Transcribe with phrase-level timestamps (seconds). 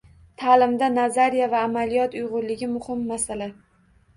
[0.43, 3.53] Ta’limda nazariya va amaliyot uyg‘unligi muhim masala